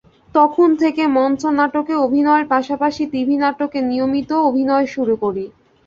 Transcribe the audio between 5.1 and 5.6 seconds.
করি।